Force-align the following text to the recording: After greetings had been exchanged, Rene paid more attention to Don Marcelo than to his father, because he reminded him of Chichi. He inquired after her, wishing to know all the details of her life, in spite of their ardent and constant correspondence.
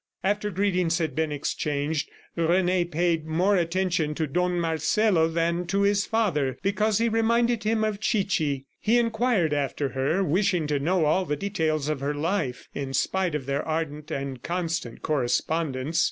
After 0.23 0.49
greetings 0.49 0.97
had 0.97 1.13
been 1.13 1.31
exchanged, 1.31 2.09
Rene 2.35 2.85
paid 2.85 3.27
more 3.27 3.55
attention 3.55 4.15
to 4.15 4.25
Don 4.25 4.59
Marcelo 4.59 5.27
than 5.27 5.67
to 5.67 5.81
his 5.83 6.07
father, 6.07 6.57
because 6.63 6.97
he 6.97 7.07
reminded 7.07 7.65
him 7.65 7.83
of 7.83 7.99
Chichi. 7.99 8.65
He 8.79 8.97
inquired 8.97 9.53
after 9.53 9.89
her, 9.89 10.23
wishing 10.23 10.65
to 10.65 10.79
know 10.79 11.05
all 11.05 11.23
the 11.25 11.35
details 11.35 11.87
of 11.87 11.99
her 11.99 12.15
life, 12.15 12.67
in 12.73 12.95
spite 12.95 13.35
of 13.35 13.45
their 13.45 13.61
ardent 13.61 14.09
and 14.09 14.41
constant 14.41 15.03
correspondence. 15.03 15.99